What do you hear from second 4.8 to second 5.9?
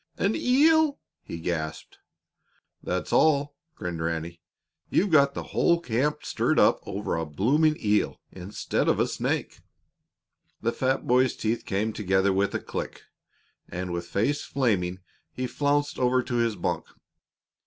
"You've got the whole